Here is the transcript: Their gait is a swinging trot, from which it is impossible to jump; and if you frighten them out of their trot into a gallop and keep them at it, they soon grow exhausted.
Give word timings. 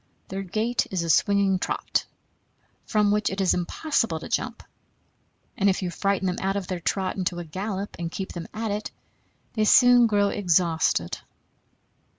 Their 0.29 0.41
gait 0.41 0.87
is 0.89 1.03
a 1.03 1.11
swinging 1.11 1.59
trot, 1.59 2.07
from 2.87 3.11
which 3.11 3.29
it 3.29 3.39
is 3.39 3.53
impossible 3.53 4.19
to 4.19 4.27
jump; 4.27 4.63
and 5.55 5.69
if 5.69 5.83
you 5.83 5.91
frighten 5.91 6.25
them 6.25 6.39
out 6.41 6.55
of 6.55 6.65
their 6.65 6.79
trot 6.79 7.17
into 7.17 7.37
a 7.37 7.45
gallop 7.45 7.95
and 7.99 8.09
keep 8.11 8.31
them 8.31 8.47
at 8.51 8.71
it, 8.71 8.89
they 9.53 9.63
soon 9.63 10.07
grow 10.07 10.29
exhausted. 10.29 11.19